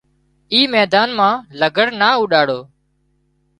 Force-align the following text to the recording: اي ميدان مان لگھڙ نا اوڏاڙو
اي 0.51 0.59
ميدان 0.73 1.09
مان 1.17 1.33
لگھڙ 1.59 1.87
نا 1.99 2.07
اوڏاڙو 2.19 2.59